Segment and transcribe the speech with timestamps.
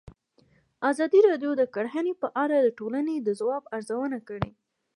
[0.89, 4.51] ازادي راډیو د کرهنه په اړه د ټولنې د ځواب ارزونه کړې.